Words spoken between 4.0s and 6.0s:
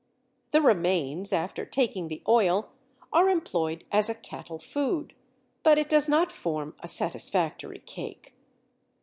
a cattle food, but it